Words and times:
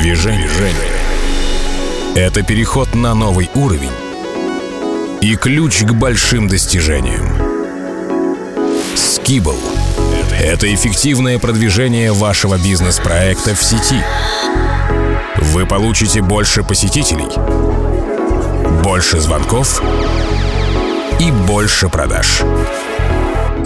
Движение. 0.00 0.48
Это 2.14 2.42
переход 2.42 2.94
на 2.94 3.14
новый 3.14 3.50
уровень 3.54 3.92
и 5.20 5.36
ключ 5.36 5.82
к 5.82 5.92
большим 5.92 6.48
достижениям. 6.48 7.30
Skibble– 8.94 9.58
это 10.40 10.74
эффективное 10.74 11.38
продвижение 11.38 12.14
вашего 12.14 12.56
бизнес-проекта 12.56 13.54
в 13.54 13.62
сети. 13.62 14.02
Вы 15.36 15.66
получите 15.66 16.22
больше 16.22 16.62
посетителей, 16.62 17.28
больше 18.82 19.20
звонков 19.20 19.82
и 21.20 21.30
больше 21.30 21.90
продаж. 21.90 22.40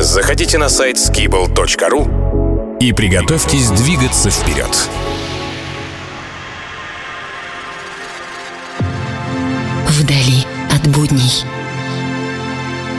Заходите 0.01 0.59
на 0.59 0.69
сайт 0.69 0.96
skibble.ru 0.96 2.79
и 2.80 2.93
приготовьтесь 2.93 3.71
двигаться 3.71 4.30
вперед. 4.30 4.89
От 10.84 10.90
будней, 10.90 11.44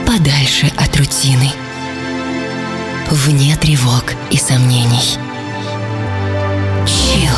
подальше 0.06 0.70
от 0.76 0.96
рутины, 0.96 1.50
вне 3.10 3.56
тревог 3.56 4.04
и 4.30 4.36
сомнений. 4.36 5.18
Чил. 6.86 7.34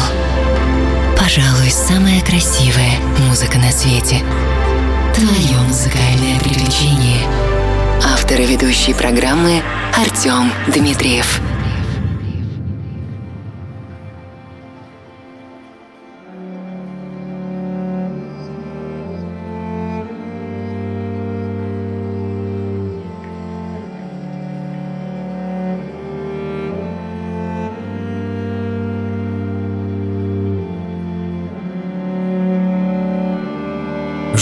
Пожалуй, 1.18 1.70
самая 1.70 2.22
красивая 2.22 2.98
музыка 3.26 3.58
на 3.58 3.70
свете. 3.70 4.22
Твое 5.14 5.58
музыкальное 5.66 6.38
приключение. 6.40 7.26
Автор 8.04 8.40
и 8.40 8.46
ведущий 8.46 8.94
программы 8.94 9.62
Артем 9.94 10.52
Дмитриев. 10.72 11.40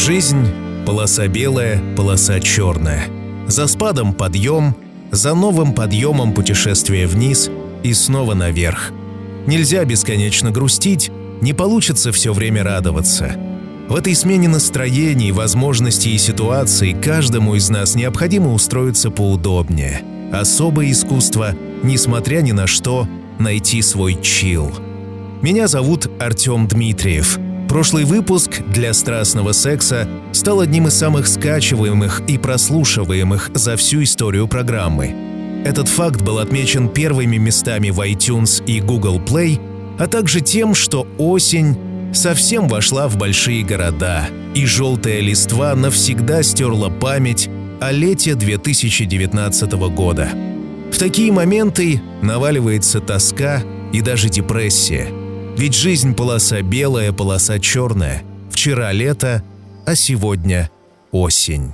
Жизнь— 0.07 0.47
полоса 0.87 1.27
белая, 1.27 1.83
полоса 1.97 2.39
черная. 2.39 3.09
За 3.49 3.67
спадом 3.67 4.13
подъем, 4.15 4.77
за 5.11 5.35
новым 5.35 5.73
подъемом 5.75 6.33
путешествие 6.33 7.09
вниз 7.09 7.51
и 7.83 7.93
снова 7.93 8.35
наверх. 8.35 8.93
Нельзя 9.49 9.85
бесконечно 9.85 10.53
грустить, 10.53 11.11
не 11.41 11.55
получится 11.55 12.13
все 12.13 12.33
время 12.33 12.63
радоваться. 12.63 13.35
В 13.89 13.97
этой 13.97 14.15
смене 14.15 14.47
настроений, 14.47 15.33
возможностей 15.33 16.15
и 16.15 16.19
ситуаций 16.19 16.93
каждому 16.95 17.57
из 17.57 17.69
нас 17.69 17.97
необходимо 17.97 18.53
устроиться 18.53 19.11
поудобнее. 19.11 20.03
Особое 20.33 20.93
искусство, 20.93 21.53
несмотря 21.83 22.43
ни 22.43 22.53
на 22.53 22.69
что, 22.69 23.09
найти 23.41 23.83
свой 23.83 24.23
чил. 24.23 24.73
Меня 25.43 25.67
зовут 25.67 26.09
Артем 26.21 26.69
Дмитриев— 26.69 27.41
Прошлый 27.77 28.05
выпуск 28.05 28.63
для 28.73 28.95
страстного 28.95 29.53
секса 29.53 30.09
стал 30.33 30.61
одним 30.61 30.87
из 30.87 30.95
самых 30.95 31.27
скачиваемых 31.27 32.23
и 32.27 32.39
прослушиваемых 32.39 33.51
за 33.53 33.77
всю 33.77 34.03
историю 34.03 34.49
программы. 34.49 35.15
Этот 35.63 35.87
факт 35.91 36.23
был 36.23 36.39
отмечен 36.39 36.89
первыми 36.89 37.37
местами 37.37 37.91
в 37.91 38.01
iTunes 38.01 38.65
и 38.65 38.81
Google 38.81 39.21
Play, 39.21 39.61
а 39.99 40.07
также 40.07 40.41
тем, 40.41 40.75
что 40.75 41.07
осень 41.19 41.77
совсем 42.15 42.67
вошла 42.67 43.09
в 43.09 43.19
большие 43.19 43.63
города, 43.63 44.27
и 44.55 44.65
желтая 44.65 45.21
листва 45.21 45.75
навсегда 45.75 46.43
стерла 46.43 46.89
память 46.89 47.51
о 47.83 47.93
лете 47.93 48.37
2019 48.37 49.73
года. 49.95 50.31
В 50.91 50.97
такие 50.97 51.31
моменты 51.31 52.01
наваливается 52.23 53.01
тоска 53.01 53.63
и 53.93 54.01
даже 54.01 54.31
депрессия– 54.31 55.09
ведь 55.57 55.75
жизнь 55.75 56.15
полоса 56.15 56.61
белая, 56.63 57.13
полоса 57.13 57.59
черная. 57.59 58.23
Вчера 58.51 58.93
лето, 58.93 59.43
а 59.87 59.95
сегодня 59.95 60.71
осень. 61.11 61.73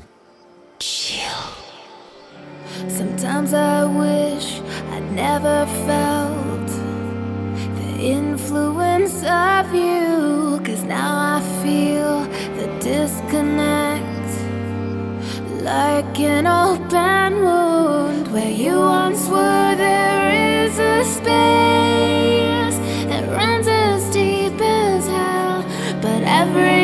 Where 18.33 18.51
you 18.51 18.79
once 18.79 19.29
were, 19.29 19.77
there 19.77 20.65
is 20.65 20.79
a 20.79 21.05
space 21.05 22.22
every 26.43 26.82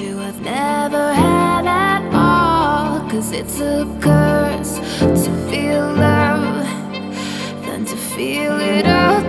to 0.00 0.16
have 0.16 0.40
never 0.40 1.12
had 1.12 1.66
at 1.66 2.02
all. 2.14 3.06
Cause 3.10 3.32
it's 3.32 3.60
a 3.60 3.84
curse 4.00 4.76
to 4.98 5.30
feel 5.50 5.84
love 5.92 6.64
than 7.66 7.84
to 7.84 7.96
feel 7.96 8.58
it 8.60 8.86
all 8.86 9.19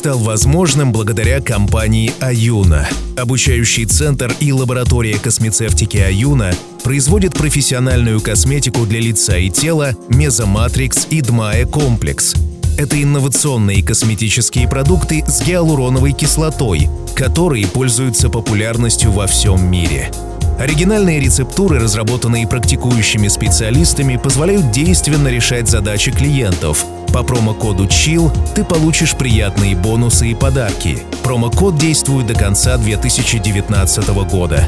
стал 0.00 0.18
возможным 0.20 0.92
благодаря 0.92 1.42
компании 1.42 2.10
«Аюна». 2.20 2.88
Обучающий 3.18 3.84
центр 3.84 4.34
и 4.40 4.50
лаборатория 4.50 5.18
космецевтики 5.18 5.98
«Аюна» 5.98 6.54
производит 6.82 7.34
профессиональную 7.34 8.22
косметику 8.22 8.86
для 8.86 8.98
лица 8.98 9.36
и 9.36 9.50
тела 9.50 9.94
«Мезоматрикс» 10.08 11.06
и 11.10 11.20
«Дмая 11.20 11.66
Комплекс». 11.66 12.34
Это 12.78 13.02
инновационные 13.02 13.82
косметические 13.82 14.66
продукты 14.66 15.22
с 15.28 15.42
гиалуроновой 15.42 16.12
кислотой, 16.12 16.88
которые 17.14 17.66
пользуются 17.66 18.30
популярностью 18.30 19.12
во 19.12 19.26
всем 19.26 19.70
мире. 19.70 20.10
Оригинальные 20.58 21.20
рецептуры, 21.20 21.78
разработанные 21.78 22.48
практикующими 22.48 23.28
специалистами, 23.28 24.16
позволяют 24.16 24.70
действенно 24.70 25.28
решать 25.28 25.68
задачи 25.68 26.10
клиентов– 26.10 26.86
по 27.12 27.22
промокоду 27.22 27.84
CHILL 27.84 28.30
ты 28.54 28.64
получишь 28.64 29.14
приятные 29.14 29.74
бонусы 29.76 30.28
и 30.28 30.34
подарки. 30.34 31.02
Промокод 31.22 31.76
действует 31.76 32.26
до 32.26 32.34
конца 32.34 32.76
2019 32.76 34.08
года. 34.30 34.64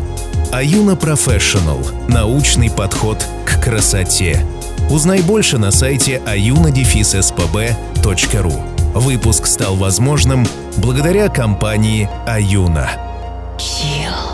Аюна 0.53 0.93
Professional– 0.93 1.85
научный 2.09 2.71
подход 2.71 3.25
к 3.45 3.61
красоте. 3.63 4.45
Узнай 4.91 5.23
больше 5.23 5.59
на 5.59 5.71
сайте 5.71 6.21
ayuna-spb.ru. 6.27 7.73
Выпуск 8.95 9.47
стал 9.47 9.77
возможным 9.77 10.47
благодаря 10.77 11.29
компании 11.29 12.11
«Аюна». 12.27 12.91
Chill. 13.57 14.32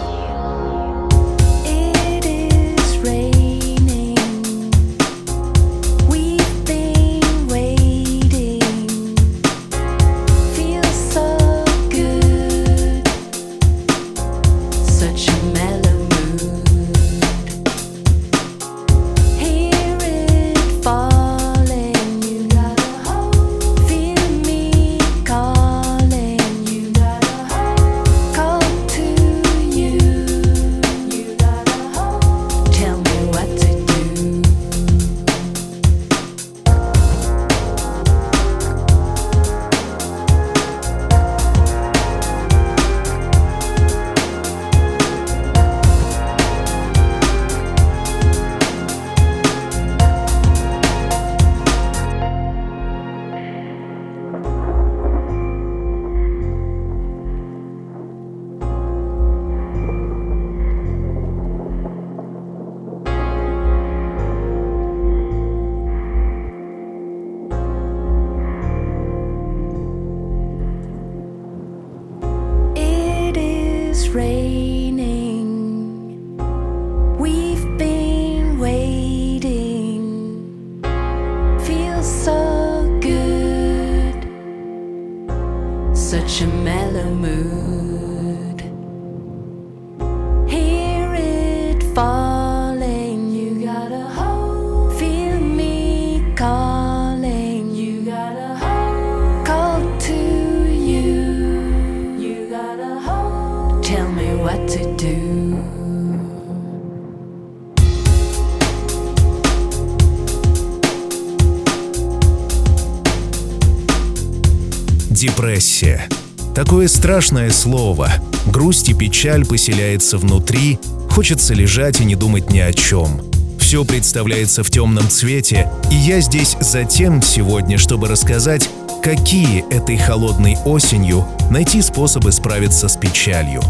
Страшное 116.88 117.50
слово. 117.50 118.10
Грусть 118.46 118.88
и 118.88 118.94
печаль 118.94 119.44
поселяется 119.44 120.16
внутри, 120.16 120.78
хочется 121.10 121.52
лежать 121.52 122.00
и 122.00 122.04
не 122.04 122.14
думать 122.14 122.50
ни 122.50 122.60
о 122.60 122.72
чем. 122.72 123.20
Все 123.60 123.84
представляется 123.84 124.64
в 124.64 124.70
темном 124.70 125.06
цвете, 125.10 125.70
и 125.90 125.94
я 125.94 126.20
здесь 126.20 126.56
за 126.60 126.84
тем 126.84 127.20
сегодня, 127.20 127.76
чтобы 127.76 128.08
рассказать, 128.08 128.70
какие 129.02 129.68
этой 129.70 129.98
холодной 129.98 130.56
осенью 130.64 131.26
найти 131.50 131.82
способы 131.82 132.32
справиться 132.32 132.88
с 132.88 132.96
печалью. 132.96 133.60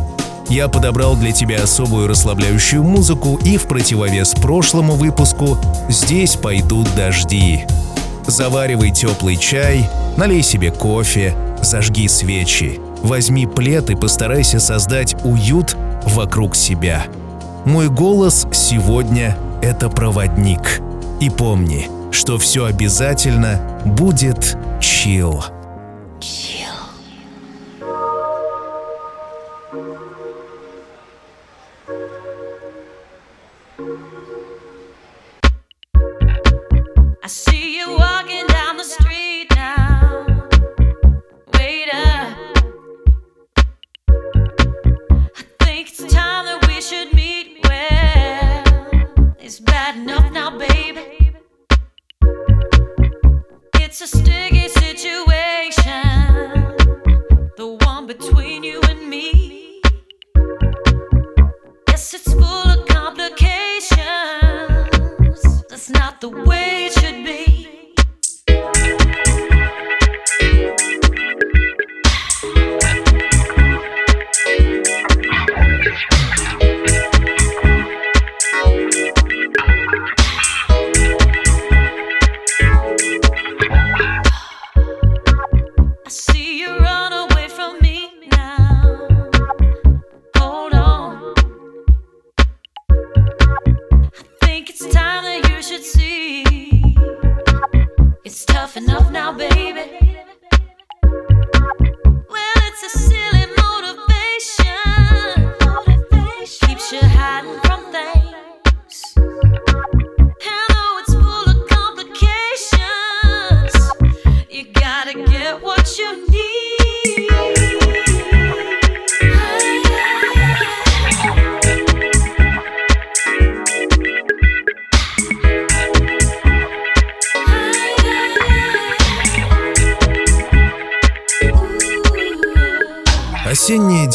Я 0.49 0.69
подобрал 0.69 1.17
для 1.17 1.33
тебя 1.33 1.65
особую 1.65 2.07
расслабляющую 2.07 2.85
музыку, 2.85 3.41
и 3.45 3.57
в 3.57 3.65
противовес 3.65 4.35
прошлому 4.35 4.95
выпуску 4.95 5.59
«Здесь 5.89 6.37
пойдут 6.37 6.89
дожди». 6.95 7.65
Заваривай 8.29 8.93
теплый 8.93 9.37
чай, 9.37 9.91
налей 10.17 10.43
себе 10.43 10.71
кофе, 10.71 11.35
зажги 11.63 12.07
свечи, 12.09 12.79
возьми 13.03 13.47
плед 13.47 13.91
и 13.91 13.95
постарайся 13.95 14.61
создать 14.61 15.17
уют 15.25 15.77
вокруг 16.05 16.55
себя. 16.57 17.05
Мой 17.65 17.89
голос 17.89 18.47
сегодня— 18.53 19.37
это 19.63 19.89
проводник. 19.89 20.81
И 21.21 21.31
помни, 21.31 21.89
что 22.11 22.39
все 22.39 22.65
обязательно 22.65 23.61
будет 23.85 24.57
чил. 24.81 25.45
I 26.21 26.68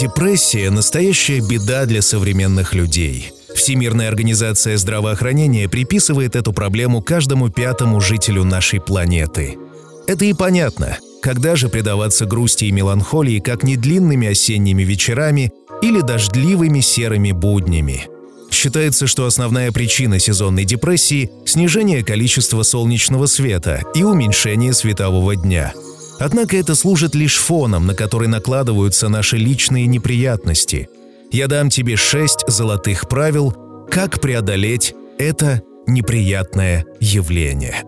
депрессия– 0.04 0.70
настоящая 0.72 1.40
беда 1.40 1.86
для 1.86 2.02
современных 2.02 2.74
людей. 2.74 3.32
Всемирная 3.56 4.10
организация 4.10 4.76
здравоохранения 4.78 5.70
приписывает 5.70 6.36
эту 6.36 6.52
проблему 6.52 7.02
каждому 7.02 7.48
пятому 7.48 8.02
жителю 8.02 8.44
нашей 8.44 8.82
планеты. 8.82 9.58
Это 10.06 10.26
и 10.26 10.34
понятно. 10.34 10.98
Когда 11.22 11.56
же 11.56 11.70
предаваться 11.70 12.26
грусти 12.26 12.66
и 12.66 12.72
меланхолии, 12.74 13.40
как 13.40 13.64
не 13.64 13.78
длинными 13.78 14.28
осенними 14.28 14.84
вечерами 14.84 15.54
или 15.82 16.02
дождливыми 16.02 16.82
серыми 16.82 17.32
буднями? 17.32 18.08
Считается, 18.52 19.08
что 19.08 19.26
основная 19.26 19.72
причина 19.72 20.20
сезонной 20.20 20.66
депрессии– 20.66 21.32
снижение 21.46 22.04
количества 22.04 22.64
солнечного 22.64 23.28
света 23.28 23.84
и 23.96 24.04
уменьшение 24.04 24.74
светового 24.74 25.38
дня– 25.38 25.72
Однако 26.20 26.58
это 26.58 26.76
служит 26.76 27.16
лишь 27.16 27.38
фоном, 27.38 27.86
на 27.88 27.96
который 27.96 28.28
накладываются 28.28 29.10
наши 29.10 29.38
личные 29.38 29.88
неприятности. 29.88 30.90
Я 31.32 31.48
дам 31.48 31.70
тебе 31.70 31.96
шесть 31.96 32.48
золотых 32.48 33.10
правил, 33.10 33.88
как 33.90 34.22
преодолеть 34.22 34.94
это 35.18 35.62
неприятное 35.88 36.86
явление. 37.00 37.84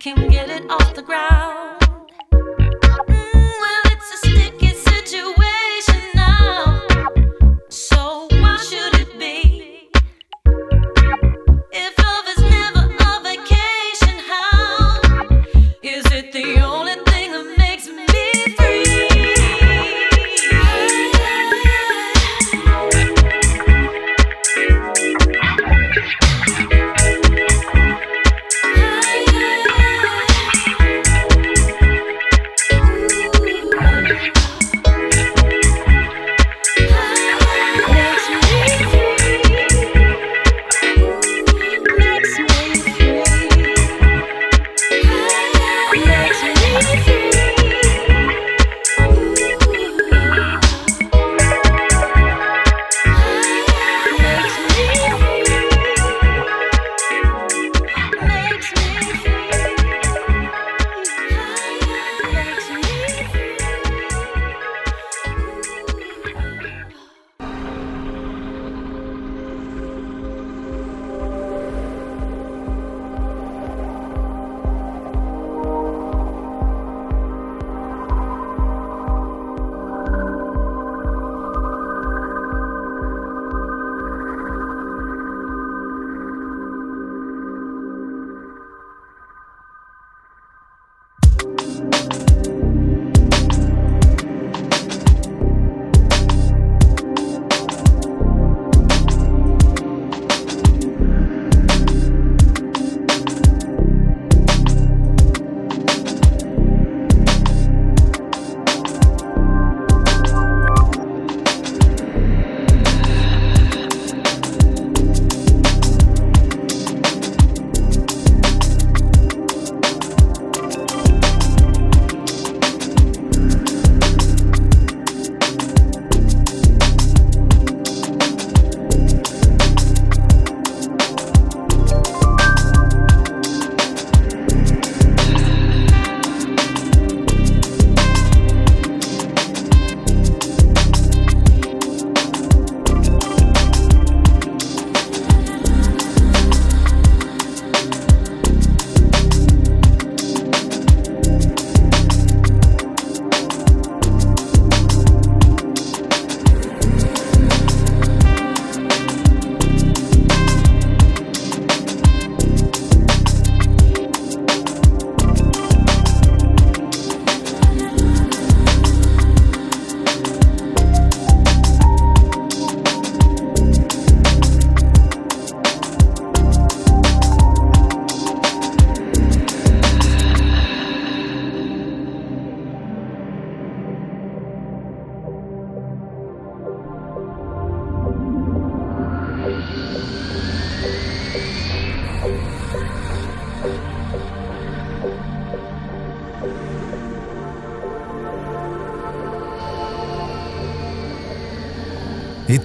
Can 0.00 0.30
get 0.30 0.48
it 0.48 0.62
off 0.70 0.94
the 0.94 1.02
ground. 1.02 1.47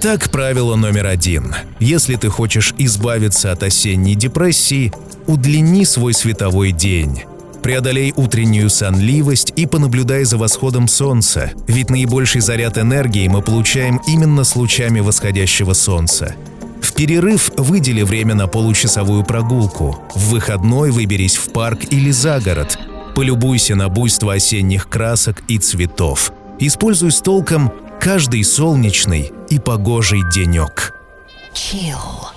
Итак, 0.06 0.28
правило 0.28 0.76
номер 0.76 1.06
один. 1.06 1.54
Если 1.80 2.16
ты 2.16 2.28
хочешь 2.28 2.74
избавиться 2.76 3.52
от 3.52 3.62
осенней 3.62 4.14
депрессии, 4.14 4.92
удлини 5.26 5.86
свой 5.86 6.12
световой 6.12 6.72
день. 6.72 7.22
Преодолей 7.62 8.12
утреннюю 8.14 8.68
сонливость 8.68 9.54
и 9.56 9.64
понаблюдай 9.64 10.24
за 10.24 10.36
восходом 10.36 10.88
солнца, 10.88 11.52
ведь 11.66 11.88
наибольший 11.88 12.42
заряд 12.42 12.76
энергии 12.76 13.26
мы 13.28 13.40
получаем 13.40 13.98
именно 14.06 14.44
с 14.44 14.56
лучами 14.56 15.00
восходящего 15.00 15.72
солнца. 15.72 16.34
В 16.82 16.92
перерыв 16.92 17.50
выдели 17.56 18.02
время 18.02 18.34
на 18.34 18.46
получасовую 18.46 19.24
прогулку. 19.24 20.00
В 20.14 20.32
выходной 20.32 20.90
выберись 20.90 21.36
в 21.36 21.50
парк 21.50 21.78
или 21.88 22.10
за 22.10 22.40
город. 22.40 22.78
Полюбуйся 23.14 23.74
на 23.74 23.88
буйство 23.88 24.34
осенних 24.34 24.86
красок 24.90 25.42
и 25.48 25.56
цветов. 25.56 26.30
Используй 26.58 27.10
с 27.10 27.20
толком 27.20 27.72
каждый 27.98 28.44
солнечный 28.44 29.32
и 29.48 29.58
погожий 29.58 30.22
денек. 30.30 30.94
Chill. 31.52 32.33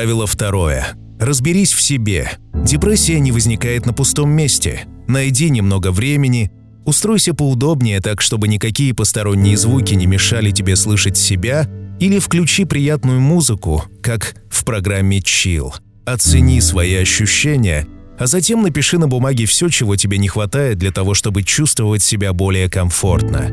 Правило 0.00 0.26
второе. 0.26 0.96
Разберись 1.18 1.74
в 1.74 1.82
себе. 1.82 2.30
Депрессия 2.54 3.20
не 3.20 3.32
возникает 3.32 3.84
на 3.84 3.92
пустом 3.92 4.30
месте. 4.30 4.86
Найди 5.06 5.50
немного 5.50 5.92
времени, 5.92 6.50
устройся 6.86 7.34
поудобнее 7.34 8.00
так, 8.00 8.22
чтобы 8.22 8.48
никакие 8.48 8.94
посторонние 8.94 9.58
звуки 9.58 9.92
не 9.92 10.06
мешали 10.06 10.52
тебе 10.52 10.74
слышать 10.76 11.18
себя, 11.18 11.68
или 12.00 12.18
включи 12.18 12.64
приятную 12.64 13.20
музыку, 13.20 13.84
как 14.02 14.36
в 14.48 14.64
программе 14.64 15.18
Chill. 15.18 15.74
Оцени 16.06 16.62
свои 16.62 16.94
ощущения, 16.94 17.86
а 18.18 18.26
затем 18.26 18.62
напиши 18.62 18.96
на 18.96 19.06
бумаге 19.06 19.44
все, 19.44 19.68
чего 19.68 19.96
тебе 19.96 20.16
не 20.16 20.28
хватает 20.28 20.78
для 20.78 20.92
того, 20.92 21.12
чтобы 21.12 21.42
чувствовать 21.42 22.02
себя 22.02 22.32
более 22.32 22.70
комфортно. 22.70 23.50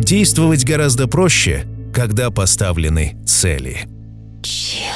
Действовать 0.00 0.64
гораздо 0.64 1.06
проще, 1.06 1.66
когда 1.94 2.32
поставлены 2.32 3.16
цели. 3.24 3.86
Chill. 4.42 4.93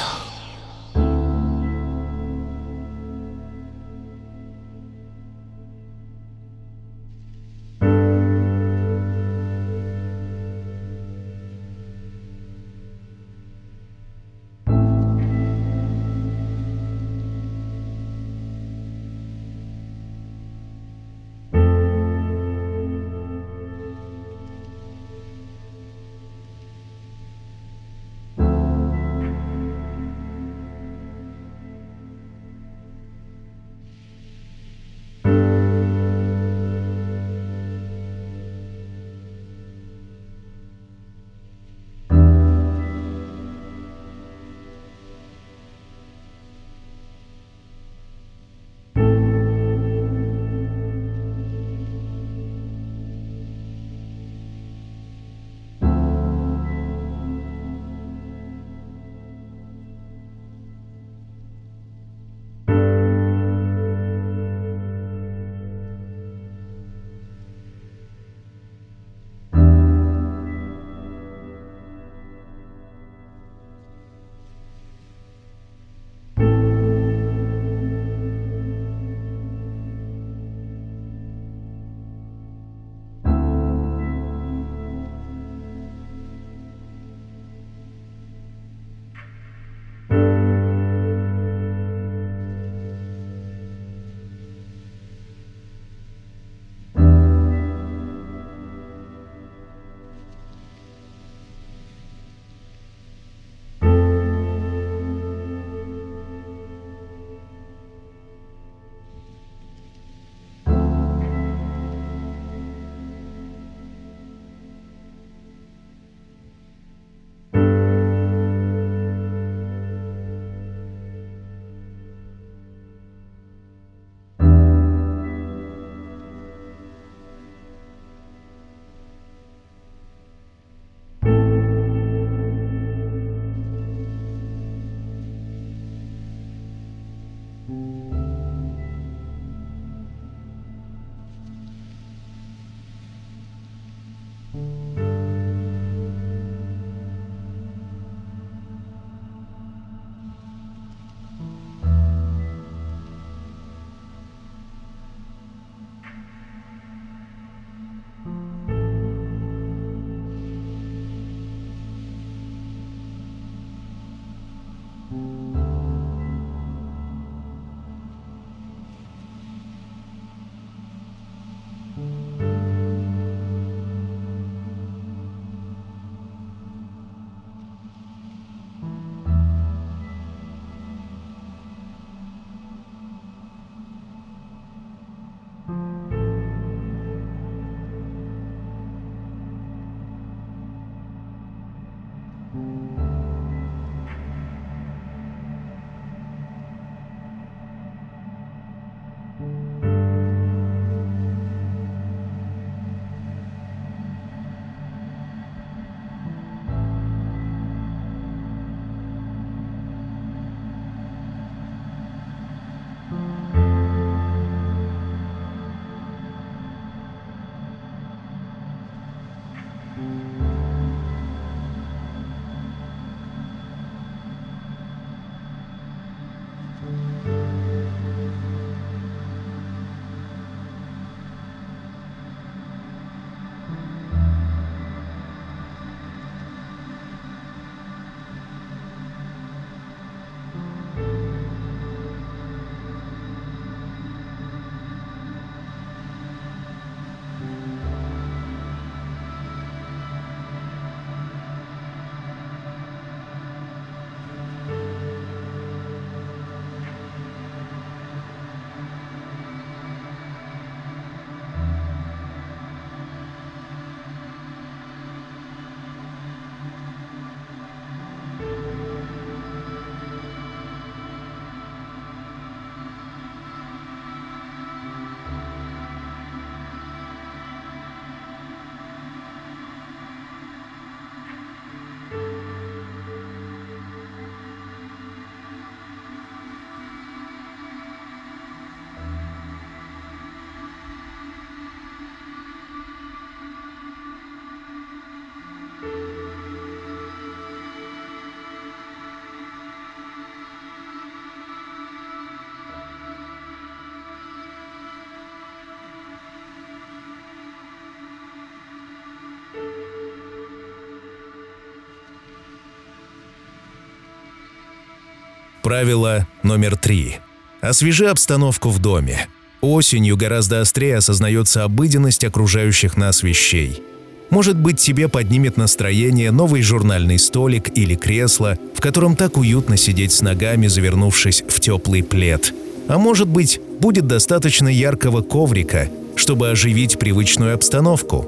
Правило 315.69 316.27
номер 316.41 316.77
три. 316.77 317.17
Освежи 317.61 318.07
обстановку 318.07 318.69
в 318.69 318.79
доме. 318.79 319.27
Осенью 319.61 320.17
гораздо 320.17 320.61
острее 320.61 320.97
осознается 320.97 321.63
обыденность 321.63 322.23
окружающих 322.23 322.97
нас 322.97 323.21
вещей. 323.21 323.83
Может 324.31 324.57
быть, 324.57 324.79
тебе 324.79 325.09
поднимет 325.09 325.57
настроение 325.57 326.31
новый 326.31 326.63
журнальный 326.63 327.19
столик 327.19 327.69
или 327.77 327.93
кресло, 327.93 328.57
в 328.73 328.81
котором 328.81 329.15
так 329.15 329.37
уютно 329.37 329.77
сидеть 329.77 330.11
с 330.11 330.21
ногами, 330.21 330.65
завернувшись 330.65 331.43
в 331.47 331.59
теплый 331.59 332.01
плед. 332.01 332.51
А 332.87 332.97
может 332.97 333.27
быть, 333.27 333.61
будет 333.79 334.07
достаточно 334.07 334.69
яркого 334.69 335.21
коврика, 335.21 335.87
чтобы 336.15 336.49
оживить 336.49 336.97
привычную 336.97 337.53
обстановку. 337.53 338.27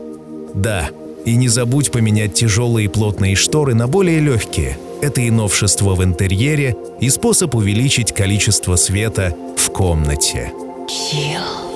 Да, 0.53 0.91
и 1.25 1.35
не 1.35 1.47
забудь 1.47 1.91
поменять 1.91 2.35
тяжелые 2.35 2.87
плотные 2.87 3.35
шторы 3.35 3.73
на 3.73 3.87
более 3.87 4.19
легкие. 4.19 4.77
Это 5.01 5.21
и 5.21 5.31
новшество 5.31 5.95
в 5.95 6.03
интерьере, 6.03 6.75
и 6.99 7.09
способ 7.09 7.55
увеличить 7.55 8.13
количество 8.13 8.75
света 8.75 9.35
в 9.57 9.69
комнате. 9.71 10.53
Chill. 10.87 11.70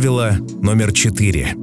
Правило 0.00 0.38
номер 0.62 0.92
четыре. 0.92 1.54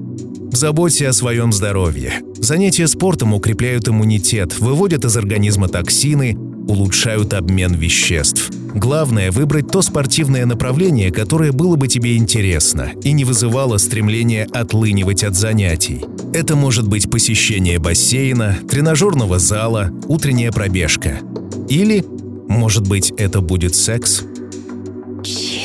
Заботься 0.52 1.10
о 1.10 1.14
своем 1.14 1.52
здоровье. 1.52 2.22
Занятия 2.36 2.88
спортом 2.88 3.34
укрепляют 3.34 3.88
иммунитет, 3.88 4.60
выводят 4.60 5.06
из 5.06 5.18
организма 5.18 5.68
токсины, 5.68 6.38
улучшают 6.38 7.34
обмен 7.34 7.74
веществ. 7.74 8.52
Главное– 8.76 9.32
выбрать 9.32 9.72
то 9.72 9.82
спортивное 9.82 10.46
направление, 10.46 11.12
которое 11.12 11.52
было 11.52 11.78
бы 11.78 11.88
тебе 11.88 12.16
интересно 12.16 12.92
и 13.02 13.12
не 13.12 13.26
вызывало 13.26 13.78
стремления 13.78 14.48
отлынивать 14.54 15.24
от 15.24 15.34
занятий. 15.34 16.06
Это 16.32 16.56
может 16.56 16.88
быть 16.88 17.10
посещение 17.10 17.80
бассейна, 17.80 18.60
тренажерного 18.70 19.40
зала, 19.40 19.90
утренняя 20.06 20.52
пробежка. 20.52 21.22
Или, 21.70 22.06
может 22.48 22.88
быть, 22.88 23.12
это 23.18 23.42
будет 23.42 23.74
секс– 23.74 24.24
Правило 25.24 25.57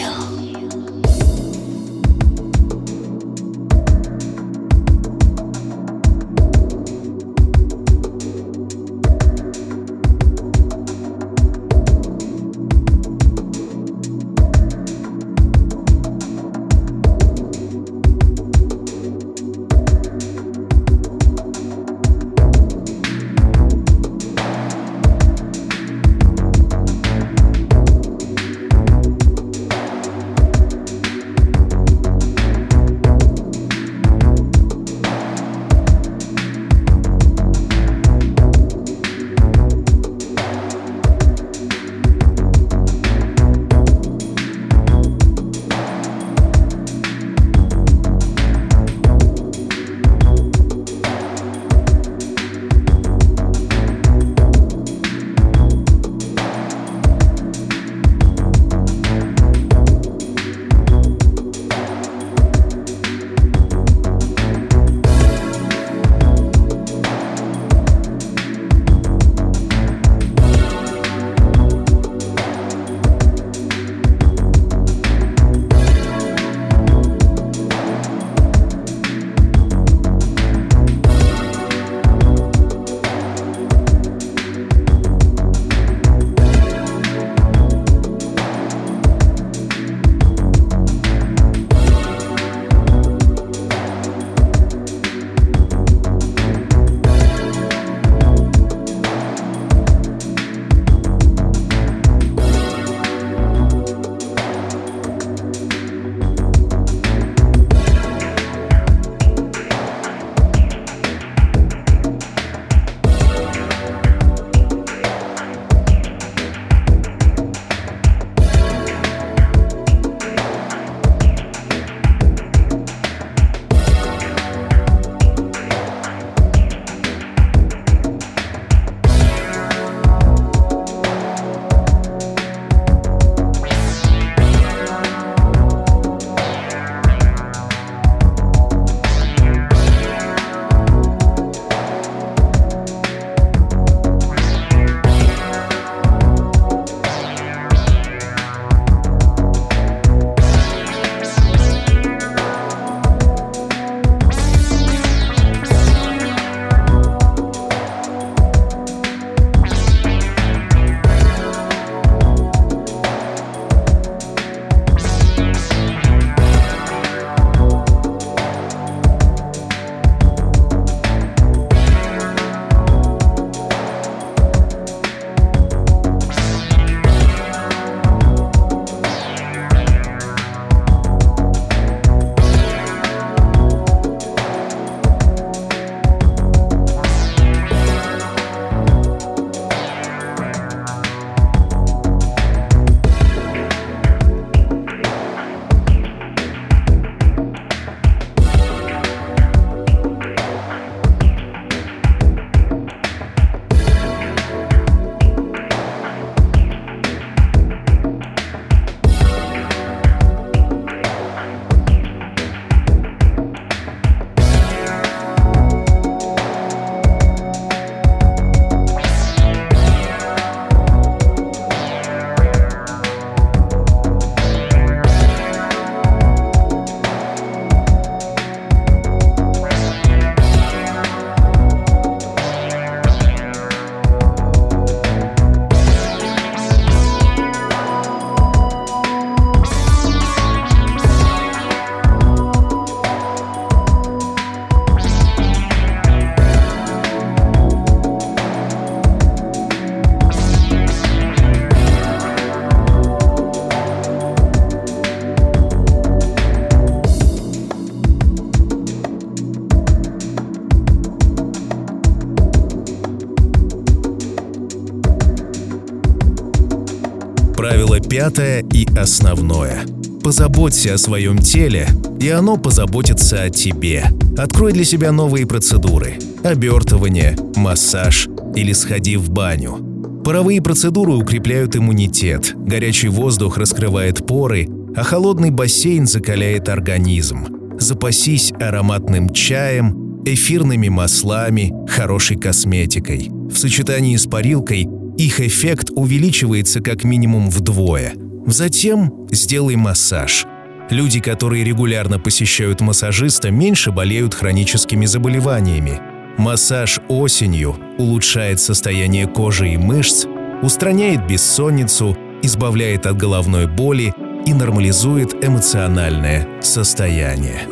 пятое 268.23 268.65
и 268.73 268.87
основное. 268.97 269.81
Позаботься 270.23 270.95
о 270.95 270.99
своем 270.99 271.39
теле, 271.39 271.89
и 272.21 272.29
оно 272.29 272.57
позаботится 272.57 273.43
о 273.43 273.51
тебе. 273.51 274.05
Открой 274.39 274.73
для 274.73 274.85
себя 274.85 275.11
новые 275.11 275.45
процедуры. 275.45 276.21
Обертывание, 276.45 277.37
массаж 277.57 278.29
или 278.55 278.73
сходи 278.75 279.17
в 279.17 279.29
баню. 279.31 280.23
Паровые 280.25 280.63
процедуры 280.63 281.15
укрепляют 281.15 281.75
иммунитет, 281.75 282.53
горячий 282.55 283.09
воздух 283.09 283.59
раскрывает 283.59 284.25
поры, 284.25 284.69
а 284.95 285.03
холодный 285.03 285.51
бассейн 285.51 286.07
закаляет 286.07 286.69
организм. 286.69 287.77
Запасись 287.81 288.53
ароматным 288.53 289.31
чаем, 289.31 290.23
эфирными 290.25 290.89
маслами, 290.89 291.75
хорошей 291.89 292.39
косметикой. 292.39 293.31
В 293.51 293.57
сочетании 293.57 294.17
с 294.17 294.27
парилкой 294.27 294.87
их 295.17 295.41
эффект 295.41 295.91
увеличивается 295.95 296.81
как 296.81 297.05
минимум 297.05 297.51
вдвое. 297.51 298.15
Затем 298.47 299.27
сделай 299.31 299.77
массаж. 299.77 300.47
Люди, 300.91 301.21
которые 301.21 301.65
регулярно 301.65 302.19
посещают 302.19 302.81
массажиста, 302.81 303.51
меньше 303.51 303.93
болеют 303.93 304.35
хроническими 304.35 305.07
заболеваниями. 305.07 306.01
Массаж 306.39 307.01
осенью 307.09 307.77
улучшает 307.99 308.61
состояние 308.61 309.27
кожи 309.27 309.71
и 309.71 309.77
мышц, 309.77 310.27
устраняет 310.63 311.27
бессонницу, 311.27 312.17
избавляет 312.43 313.07
от 313.07 313.17
головной 313.17 313.67
боли 313.67 314.13
и 314.47 314.53
нормализует 314.53 315.45
эмоциональное 315.45 316.49
состояние. 316.61 317.63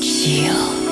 Chill. 0.00 0.83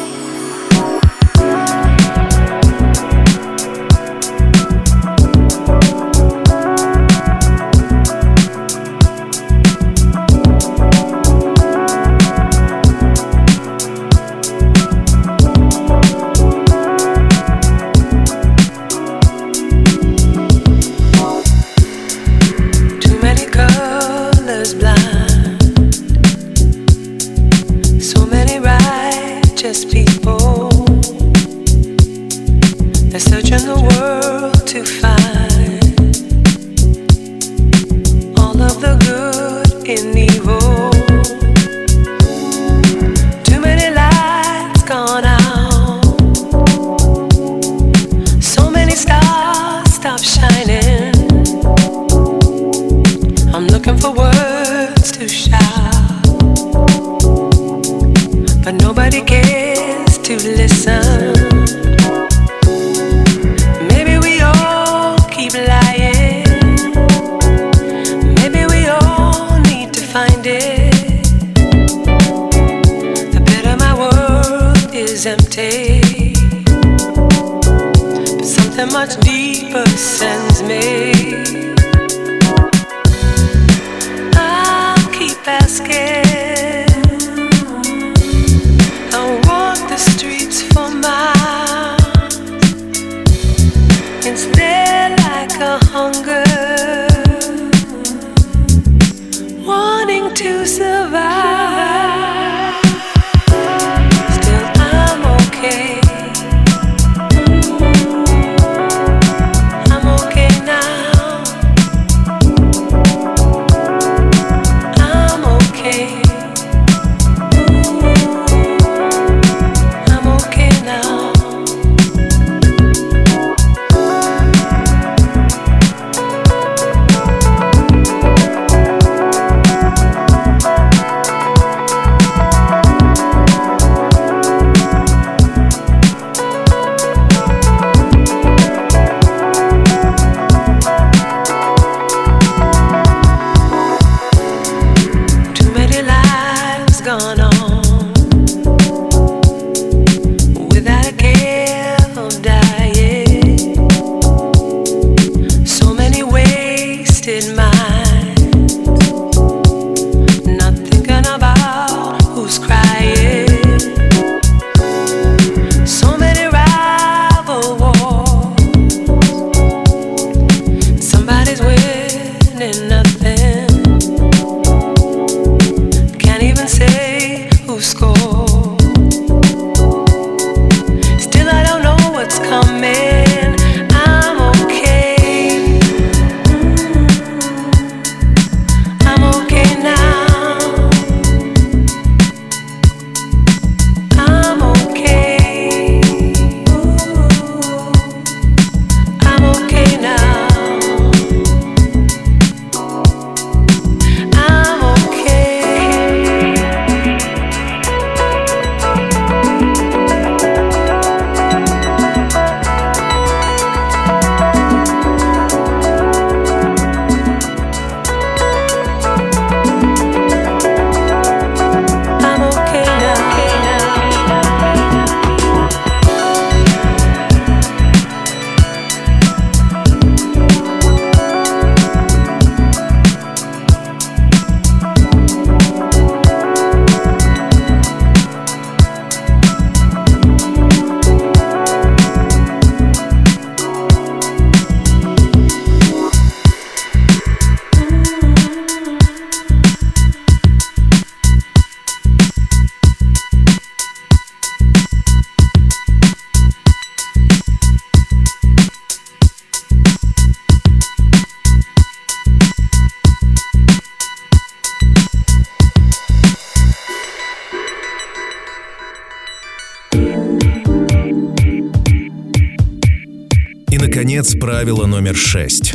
Наконец, 274.12 274.34
правило 274.38 274.84
номер 274.84 275.16
шесть. 275.16 275.72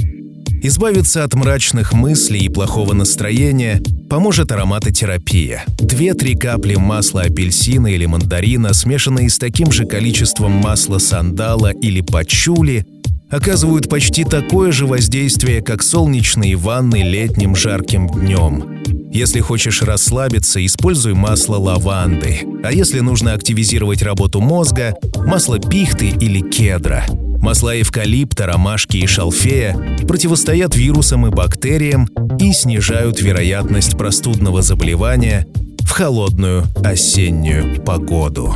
Избавиться 0.61 1.23
от 1.23 1.33
мрачных 1.33 1.93
мыслей 1.93 2.41
и 2.41 2.49
плохого 2.49 2.93
настроения 2.93 3.81
поможет 4.11 4.51
ароматотерапия. 4.51 5.63
Две-три 5.79 6.35
капли 6.35 6.75
масла 6.75 7.23
апельсина 7.23 7.87
или 7.87 8.05
мандарина, 8.05 8.75
смешанные 8.75 9.31
с 9.31 9.39
таким 9.39 9.71
же 9.71 9.85
количеством 9.85 10.51
масла 10.51 10.99
сандала 10.99 11.71
или 11.71 12.01
пачули, 12.01 12.85
оказывают 13.31 13.89
почти 13.89 14.23
такое 14.23 14.71
же 14.71 14.85
воздействие, 14.85 15.63
как 15.63 15.81
солнечные 15.81 16.55
ванны 16.55 17.01
летним 17.01 17.55
жарким 17.55 18.07
днем. 18.07 18.83
Если 19.11 19.39
хочешь 19.39 19.81
расслабиться, 19.81 20.63
используй 20.63 21.15
масло 21.15 21.55
лаванды. 21.55 22.41
А 22.63 22.71
если 22.71 22.99
нужно 22.99 23.33
активизировать 23.33 24.03
работу 24.03 24.41
мозга, 24.41 24.93
масло 25.25 25.57
пихты 25.57 26.09
или 26.09 26.41
кедра. 26.41 27.03
Масла 27.47 27.81
эвкалипта, 27.81 28.45
ромашки 28.45 28.97
и 28.97 29.07
шалфея 29.07 29.73
противостоят 30.05 30.75
вирусам 30.75 31.27
и 31.27 31.29
бактериям 31.29 32.09
и 32.37 32.51
снижают 32.51 33.21
вероятность 33.21 33.97
простудного 33.97 34.61
заболевания 34.61 35.47
в 35.79 35.91
холодную 35.91 36.65
осеннюю 36.83 37.81
погоду. 37.83 38.53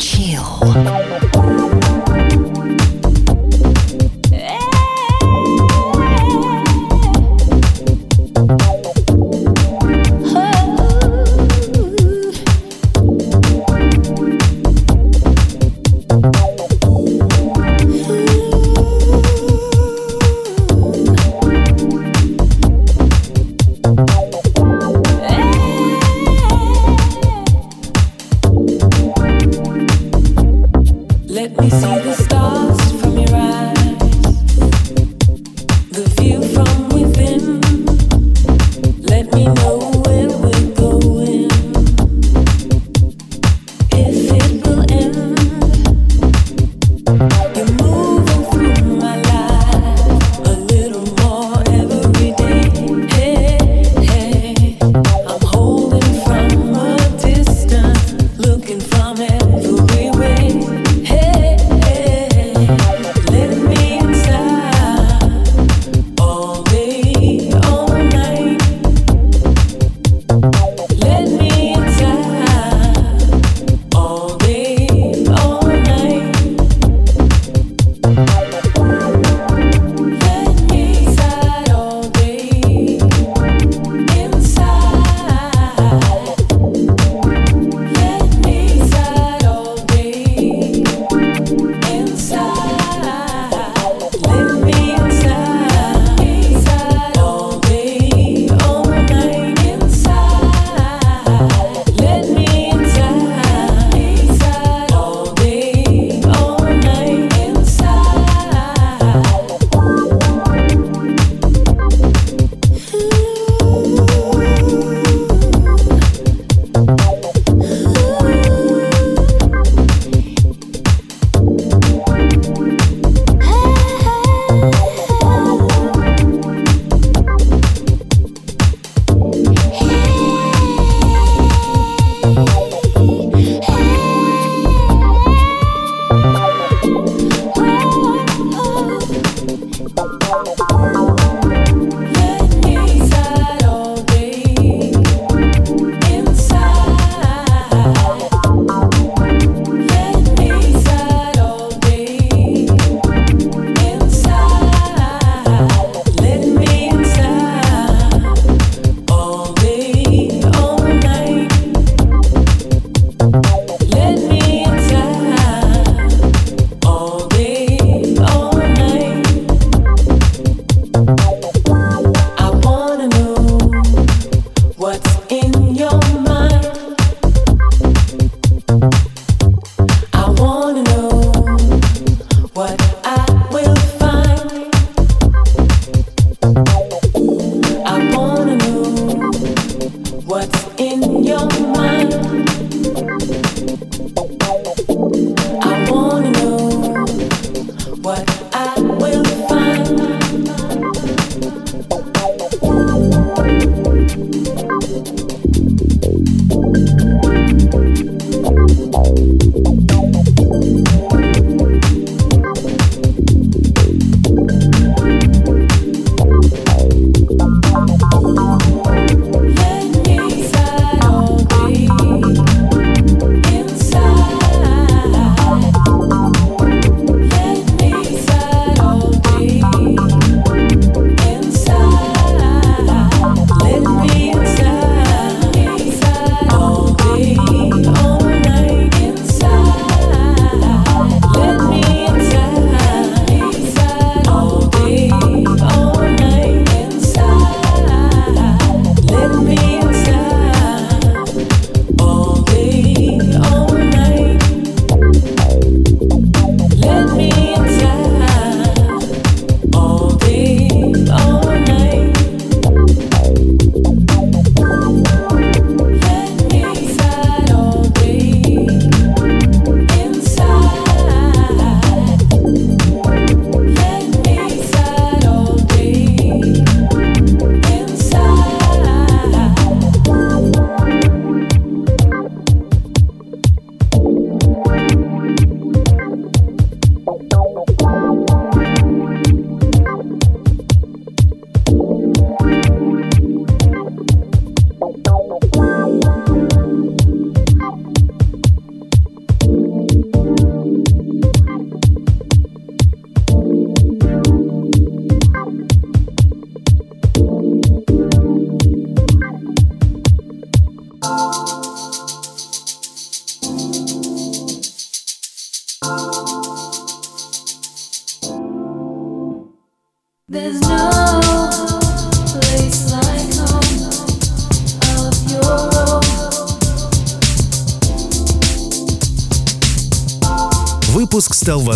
Chill. 0.00 1.27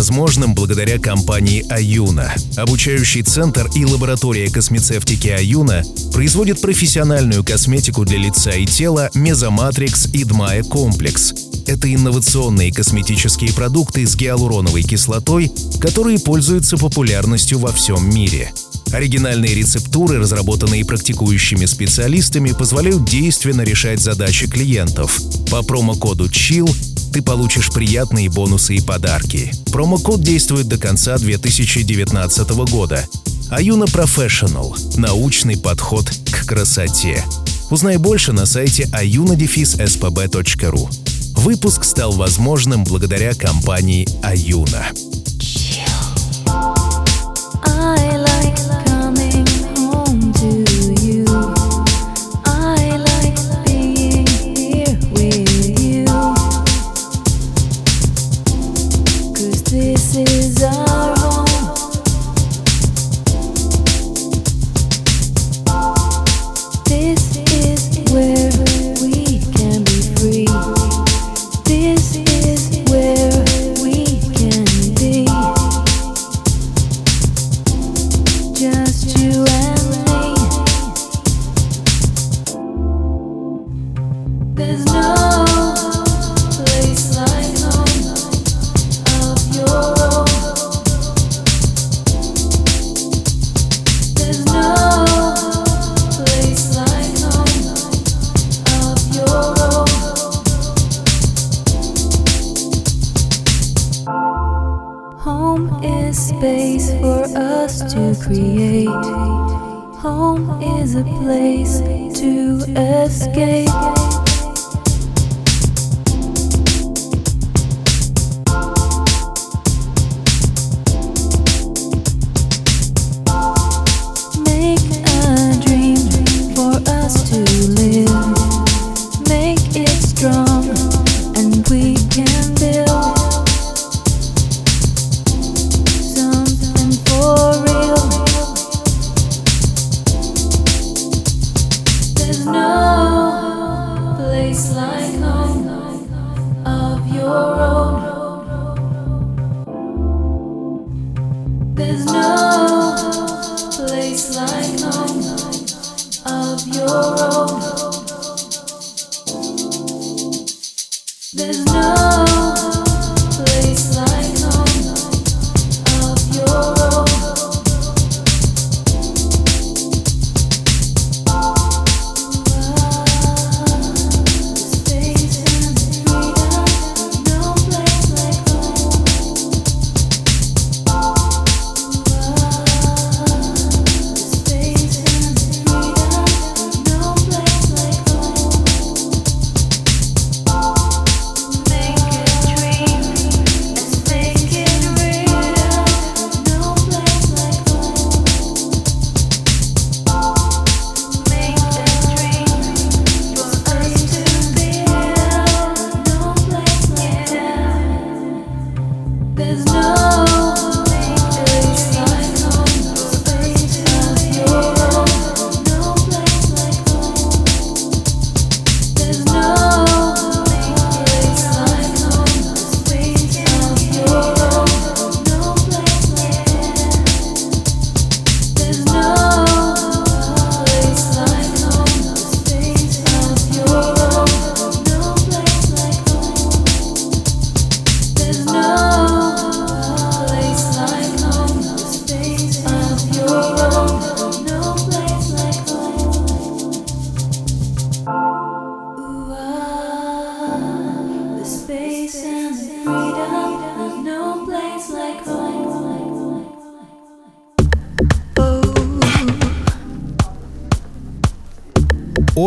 Возможным 0.03 0.53
благодаря 0.53 0.99
компании 0.99 1.65
«Аюна». 1.69 2.35
Обучающий 2.57 3.21
центр 3.21 3.69
и 3.73 3.85
лаборатория 3.85 4.49
космецевтики 4.49 5.29
«Аюна» 5.29 5.81
производит 6.11 6.59
профессиональную 6.59 7.41
косметику 7.41 8.03
для 8.03 8.17
лица 8.17 8.51
и 8.51 8.65
тела 8.65 9.09
«Мезоматрикс» 9.13 10.07
и 10.07 10.25
«Дмая 10.25 10.61
Комплекс». 10.63 11.33
Это 11.67 11.93
инновационные 11.93 12.73
косметические 12.73 13.53
продукты 13.53 14.05
с 14.05 14.17
гиалуроновой 14.17 14.83
кислотой, 14.83 15.49
которые 15.79 16.19
пользуются 16.19 16.75
популярностью 16.75 17.59
во 17.59 17.71
всем 17.71 18.13
мире. 18.13 18.51
Оригинальные 18.91 19.55
рецептуры, 19.55 20.19
разработанные 20.19 20.83
практикующими 20.83 21.65
специалистами, 21.65 22.51
позволяют 22.51 23.05
действенно 23.05 23.61
решать 23.61 24.01
задачи 24.01 24.49
клиентов. 24.49 25.17
По 25.49 25.63
промокоду 25.63 26.25
CHILL 26.25 26.69
ты 27.13 27.21
получишь 27.21 27.69
приятные 27.69 28.27
бонусы 28.27 28.75
и 28.75 28.81
подарки. 28.81 29.53
Промокод 29.71 30.21
действует 30.21 30.67
до 30.67 30.79
конца 30.79 31.17
2019 31.17 32.49
года. 32.71 33.07
Аюна 33.51 33.83
Professional– 33.83 34.75
научный 34.97 35.55
подход 35.55 36.09
к 36.31 36.47
красоте. 36.47 37.23
Узнай 37.69 37.97
больше 37.97 38.33
на 38.33 38.47
сайте 38.47 38.89
ayuna-spb.ru. 38.93 40.89
Выпуск 41.39 41.83
стал 41.83 42.13
возможным 42.13 42.83
благодаря 42.83 43.35
компании 43.35 44.07
«Аюна». 44.23 44.87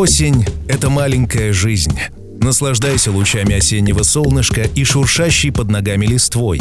Осень— 0.07 0.47
это 0.69 0.89
маленькая 0.89 1.53
жизнь. 1.53 1.99
Наслаждайся 2.41 3.11
лучами 3.11 3.57
осеннего 3.57 4.05
солнышка 4.05 4.63
и 4.63 4.85
шуршащей 4.85 5.51
под 5.51 5.69
ногами 5.69 6.07
листвой. 6.07 6.61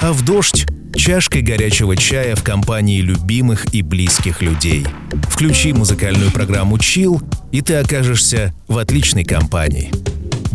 А 0.00 0.14
в 0.14 0.24
дождь— 0.24 0.64
чашкой 0.94 1.42
горячего 1.42 1.94
чая 1.94 2.34
в 2.34 2.42
компании 2.42 3.02
любимых 3.02 3.66
и 3.74 3.82
близких 3.82 4.40
людей. 4.40 4.86
Включи 5.28 5.74
музыкальную 5.74 6.32
программу 6.32 6.78
«Чил», 6.78 7.20
и 7.52 7.60
ты 7.60 7.74
окажешься 7.74 8.54
в 8.66 8.78
отличной 8.78 9.24
компании. 9.24 9.92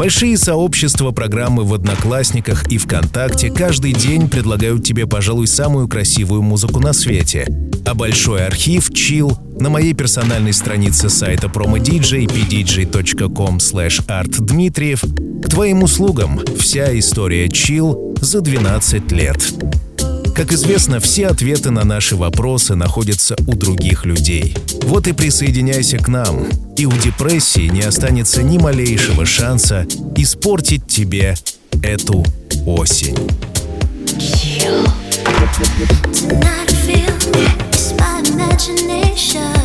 Большие 0.02 0.36
сообщества 0.36 1.12
программы 1.12 1.64
в 1.64 1.76
Одноклассниках 1.76 2.72
и 2.72 2.80
ВКонтакте 2.80 3.52
каждый 3.52 3.94
день 3.94 4.28
предлагают 4.28 4.84
тебе, 4.84 5.06
пожалуй, 5.06 5.46
самую 5.46 5.88
красивую 5.88 6.42
музыку 6.42 6.80
на 6.80 6.92
свете. 6.92 7.46
А 7.86 7.94
большой 7.94 8.44
архив 8.48 8.90
Chill 8.90 9.38
на 9.62 9.70
моей 9.70 9.94
персональной 9.94 10.54
странице 10.54 11.08
сайта 11.12 11.46
promodj 11.46 12.26
pdj.com 12.26 13.58
artdmitriev 13.58 15.44
к 15.44 15.50
твоим 15.52 15.84
услугам 15.84 16.42
вся 16.58 16.98
история 16.98 17.46
Chill 17.46 18.18
за 18.24 18.42
12 18.42 19.12
лет. 19.12 19.54
Как 20.42 20.54
известно, 20.54 21.00
все 21.00 21.28
ответы 21.28 21.70
на 21.70 21.84
наши 21.84 22.16
вопросы 22.16 22.74
находятся 22.74 23.36
у 23.46 23.54
других 23.54 24.06
людей. 24.06 24.56
Вот 24.86 25.06
и 25.06 25.12
присоединяйся 25.12 26.00
к 26.00 26.08
нам, 26.08 26.48
и 26.76 26.88
у 26.88 26.92
депрессии 26.94 27.68
не 27.68 27.82
останется 27.82 28.42
ни 28.42 28.58
малейшего 28.58 29.24
шанса 29.24 29.86
испортить 30.16 30.88
тебе 30.88 31.36
эту 31.84 32.26
осень. 32.66 33.16
Tonight 36.12 36.42
I 36.44 36.74
feel 36.88 37.06
it's 37.70 37.94
my 38.00 38.20
imagination 38.26 39.62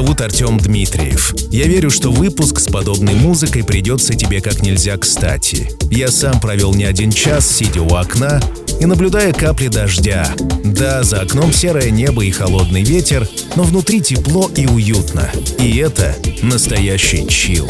зовут 0.00 0.22
Артем 0.22 0.56
Дмитриев. 0.56 1.34
Я 1.50 1.66
верю, 1.66 1.90
что 1.90 2.10
выпуск 2.10 2.58
с 2.58 2.68
подобной 2.68 3.12
музыкой 3.12 3.62
придется 3.62 4.14
тебе 4.14 4.40
как 4.40 4.62
нельзя 4.62 4.96
кстати. 4.96 5.72
Я 5.90 6.10
сам 6.10 6.40
провел 6.40 6.72
не 6.72 6.84
один 6.84 7.12
час, 7.12 7.46
сидя 7.46 7.82
у 7.82 7.94
окна 7.94 8.40
и 8.80 8.86
наблюдая 8.86 9.34
капли 9.34 9.68
дождя. 9.68 10.26
Да, 10.64 11.02
за 11.02 11.20
окном 11.20 11.52
серое 11.52 11.90
небо 11.90 12.24
и 12.24 12.30
холодный 12.30 12.82
ветер, 12.82 13.28
но 13.56 13.62
внутри 13.62 14.00
тепло 14.00 14.50
и 14.56 14.66
уютно. 14.66 15.28
И 15.58 15.76
это 15.76 16.16
настоящий 16.42 17.28
чил. 17.28 17.68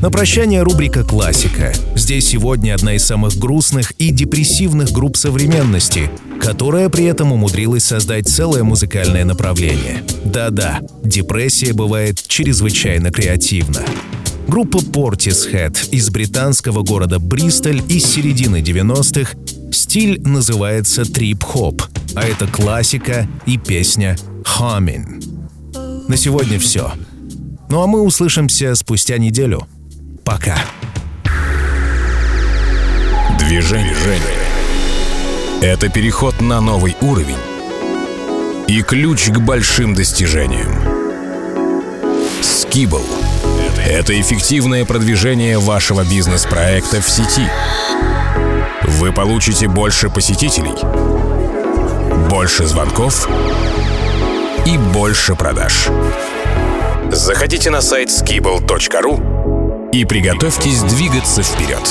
На 0.00 0.12
прощание 0.12 0.62
рубрика 0.62 1.02
«Классика». 1.02 1.72
Здесь 1.96 2.28
сегодня 2.28 2.72
одна 2.72 2.94
из 2.94 3.04
самых 3.04 3.36
грустных 3.36 3.90
и 3.98 4.12
депрессивных 4.12 4.92
групп 4.92 5.16
современности, 5.16 6.08
которая 6.40 6.88
при 6.88 7.06
этом 7.06 7.32
умудрилась 7.32 7.82
создать 7.82 8.28
целое 8.28 8.62
музыкальное 8.62 9.24
направление. 9.24 10.04
Да-да, 10.24 10.78
депрессия 11.02 11.72
бывает 11.72 12.22
чрезвычайно 12.28 13.10
креативна. 13.10 13.84
Группа 14.46 14.78
Portishead 14.78 15.90
из 15.90 16.10
британского 16.10 16.82
города 16.82 17.18
Бристоль 17.18 17.82
из 17.88 18.06
середины 18.06 18.58
90-х 18.58 19.36
стиль 19.72 20.20
называется 20.22 21.12
трип-хоп, 21.12 21.82
а 22.14 22.22
это 22.22 22.46
классика 22.46 23.26
и 23.46 23.58
песня 23.58 24.16
«Humming». 24.44 25.24
На 26.06 26.16
сегодня 26.16 26.60
все. 26.60 26.92
Ну 27.68 27.82
а 27.82 27.88
мы 27.88 28.00
услышимся 28.00 28.76
спустя 28.76 29.18
неделю. 29.18 29.66
Пока. 30.28 30.58
Движение. 33.38 33.94
Это 35.62 35.88
переход 35.88 36.42
на 36.42 36.60
новый 36.60 36.94
уровень 37.00 37.38
и 38.66 38.82
ключ 38.82 39.30
к 39.30 39.38
большим 39.38 39.94
достижениям. 39.94 40.68
Skibble– 42.42 43.06
это 43.88 44.20
эффективное 44.20 44.84
продвижение 44.84 45.58
вашего 45.58 46.04
бизнес-проекта 46.04 47.00
в 47.00 47.08
сети. 47.08 47.48
Вы 48.82 49.14
получите 49.14 49.66
больше 49.66 50.10
посетителей, 50.10 50.76
больше 52.28 52.66
звонков 52.66 53.30
и 54.66 54.76
больше 54.76 55.36
продаж. 55.36 55.88
Заходите 57.10 57.70
на 57.70 57.80
сайт 57.80 58.10
skibble.ru 58.10 59.37
и 59.92 60.04
приготовьтесь 60.04 60.82
двигаться 60.82 61.42
вперед. 61.42 61.82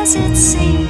as 0.00 0.16
it 0.16 0.34
seems. 0.34 0.88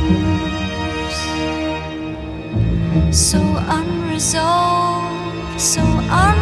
So 3.11 3.41
unresolved, 3.79 5.61
so 5.61 5.83
unresolved. 5.83 6.40